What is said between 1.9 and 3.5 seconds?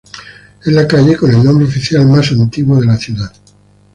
más antiguo de la ciudad.